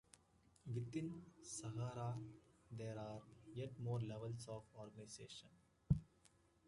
Within 0.65 1.21
Sahasrara, 1.43 2.17
there 2.75 2.97
are 2.97 3.21
yet 3.53 3.79
more 3.79 3.99
levels 3.99 4.47
of 4.49 4.63
organization. 4.75 5.49